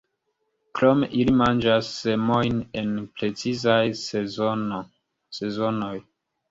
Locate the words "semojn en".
1.99-2.91